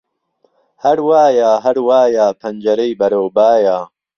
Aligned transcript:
ههر 0.83 0.97
وایه 1.09 1.51
ههروایه 1.65 2.27
پهنجهرهی 2.41 2.91
بهرهو 2.99 3.27
بایه 3.37 3.79